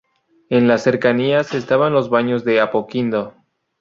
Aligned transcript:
En 0.49 0.67
las 0.67 0.81
cercanías 0.81 1.53
estaban 1.53 1.93
los 1.93 2.09
Baños 2.09 2.43
de 2.43 2.59
Apoquindo. 2.59 3.35